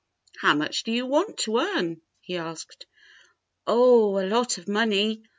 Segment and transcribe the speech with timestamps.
[0.37, 2.87] "How much do you want to earn.^^" he asked.
[3.67, 5.21] "Oh, a lot of money.